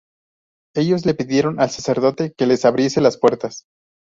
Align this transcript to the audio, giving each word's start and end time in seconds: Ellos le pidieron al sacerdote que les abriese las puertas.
Ellos 0.75 1.05
le 1.05 1.13
pidieron 1.13 1.59
al 1.59 1.69
sacerdote 1.69 2.33
que 2.35 2.47
les 2.47 2.65
abriese 2.65 3.01
las 3.01 3.17
puertas. 3.19 3.65